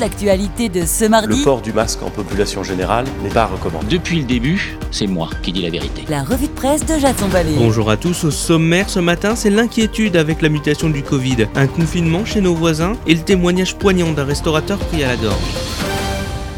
[0.00, 1.38] toute l'actualité de ce mardi.
[1.38, 3.86] Le port du masque en population générale n'est pas recommandé.
[3.90, 6.04] Depuis le début, c'est moi qui dis la vérité.
[6.08, 7.54] La revue de presse de Jason Vallée.
[7.56, 11.66] Bonjour à tous, au sommaire ce matin, c'est l'inquiétude avec la mutation du Covid, un
[11.66, 15.89] confinement chez nos voisins et le témoignage poignant d'un restaurateur pris à la gorge.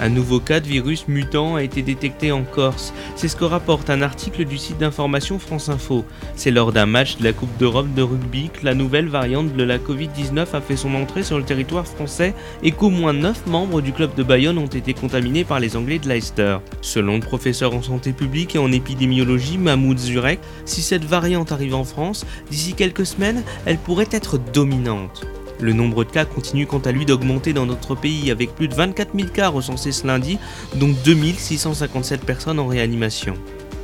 [0.03, 2.93] Un nouveau cas de virus mutant a été détecté en Corse.
[3.15, 6.05] C'est ce que rapporte un article du site d'information France Info.
[6.35, 9.63] C'est lors d'un match de la Coupe d'Europe de rugby que la nouvelle variante de
[9.63, 13.81] la Covid-19 a fait son entrée sur le territoire français et qu'au moins 9 membres
[13.81, 16.59] du club de Bayonne ont été contaminés par les Anglais de Leicester.
[16.81, 21.77] Selon le professeur en santé publique et en épidémiologie Mahmoud Zurek, si cette variante arrive
[21.77, 25.25] en France, d'ici quelques semaines, elle pourrait être dominante.
[25.63, 28.75] Le nombre de cas continue quant à lui d'augmenter dans notre pays avec plus de
[28.75, 30.41] 24 000 cas recensés ce lundi,
[30.75, 33.35] dont 2657 personnes en réanimation.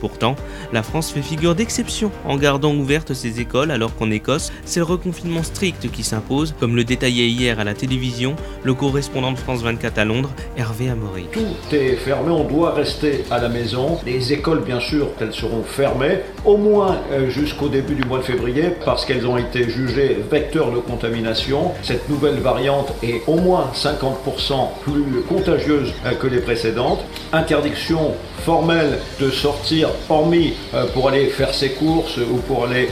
[0.00, 0.36] Pourtant,
[0.72, 4.84] la France fait figure d'exception en gardant ouvertes ses écoles alors qu'en Écosse, c'est le
[4.84, 9.62] reconfinement strict qui s'impose, comme le détaillait hier à la télévision le correspondant de France
[9.62, 11.26] 24 à Londres, Hervé Amory.
[11.32, 13.98] Tout est fermé, on doit rester à la maison.
[14.06, 18.24] Les écoles, bien sûr, elles seront fermées, au moins euh, jusqu'au début du mois de
[18.24, 21.72] février, parce qu'elles ont été jugées vecteurs de contamination.
[21.82, 27.04] Cette nouvelle variante est au moins 50% plus contagieuse euh, que les précédentes.
[27.32, 32.88] Interdiction formelle de sortir, hormis euh, pour aller faire ses courses ou pour aller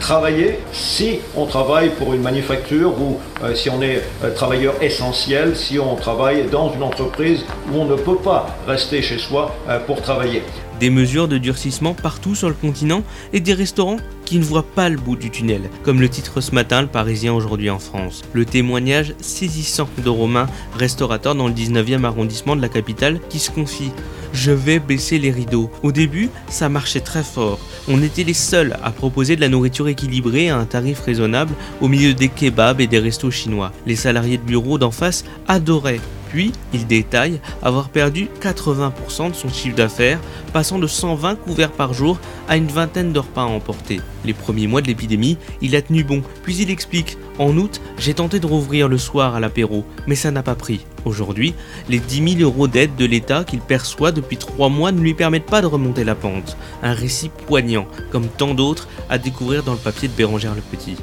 [0.00, 3.18] travailler, si on travaille pour une manufacture ou
[3.54, 4.02] si on est
[4.34, 9.18] travailleur essentiel, si on travaille dans une entreprise où on ne peut pas rester chez
[9.18, 9.54] soi
[9.86, 10.42] pour travailler.
[10.80, 14.88] Des mesures de durcissement partout sur le continent et des restaurants qui ne voient pas
[14.88, 18.22] le bout du tunnel, comme le titre ce matin le Parisien aujourd'hui en France.
[18.32, 23.50] Le témoignage saisissant de Romain, restaurateur dans le 19e arrondissement de la capitale, qui se
[23.50, 23.90] confie
[24.32, 25.70] je vais baisser les rideaux.
[25.82, 27.58] Au début, ça marchait très fort.
[27.88, 31.88] On était les seuls à proposer de la nourriture équilibrée à un tarif raisonnable au
[31.88, 33.72] milieu des kebabs et des restos chinois.
[33.86, 39.48] Les salariés de bureau d'en face adoraient puis, il détaille avoir perdu 80% de son
[39.48, 40.20] chiffre d'affaires,
[40.52, 44.00] passant de 120 couverts par jour à une vingtaine de repas à emporter.
[44.24, 48.14] Les premiers mois de l'épidémie, il a tenu bon, puis il explique En août, j'ai
[48.14, 50.84] tenté de rouvrir le soir à l'apéro, mais ça n'a pas pris.
[51.04, 51.54] Aujourd'hui,
[51.88, 55.46] les 10 000 euros d'aide de l'État qu'il perçoit depuis 3 mois ne lui permettent
[55.46, 56.56] pas de remonter la pente.
[56.82, 60.96] Un récit poignant, comme tant d'autres, à découvrir dans le papier de Bérangère le Petit.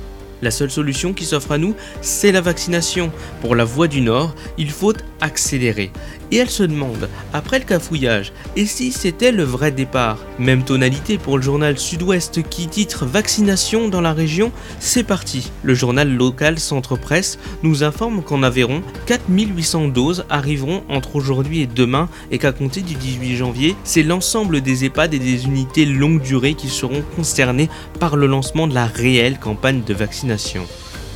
[0.45, 3.11] La seule solution qui s'offre à nous, c'est la vaccination.
[3.41, 5.91] Pour la voie du Nord, il faut accélérer.
[6.31, 10.19] Et elle se demande, après le cafouillage, et si c'était le vrai départ?
[10.37, 15.51] Même tonalité pour le journal Sud-Ouest qui titre Vaccination dans la région, c'est parti.
[15.63, 21.67] Le journal local Centre Presse nous informe qu'en Aveyron, 4800 doses arriveront entre aujourd'hui et
[21.67, 26.21] demain et qu'à compter du 18 janvier, c'est l'ensemble des EHPAD et des unités longue
[26.21, 27.69] durée qui seront concernés
[27.99, 30.34] par le lancement de la réelle campagne de vaccination.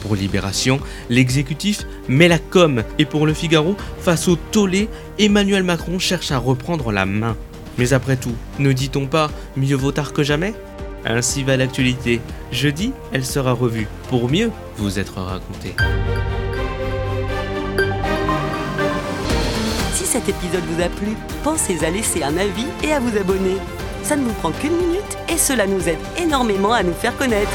[0.02, 4.88] Pour Libération, l'exécutif met la com et pour le Figaro, face au tollé,
[5.18, 7.36] Emmanuel Macron cherche à reprendre la main.
[7.78, 10.54] Mais après tout, ne dit-on pas mieux vaut tard que jamais
[11.06, 12.20] Ainsi va l'actualité.
[12.52, 15.76] Jeudi, elle sera revue pour mieux vous être racontée.
[19.94, 23.58] Si cet épisode vous a plu, pensez à laisser un avis et à vous abonner.
[24.04, 27.52] Ça ne vous prend qu'une minute et cela nous aide énormément à nous faire connaître.